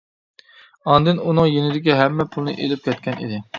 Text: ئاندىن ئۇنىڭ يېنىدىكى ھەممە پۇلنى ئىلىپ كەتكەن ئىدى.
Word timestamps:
ئاندىن 0.93 1.21
ئۇنىڭ 1.27 1.47
يېنىدىكى 1.51 1.99
ھەممە 2.01 2.29
پۇلنى 2.35 2.59
ئىلىپ 2.65 2.85
كەتكەن 2.91 3.25
ئىدى. 3.27 3.43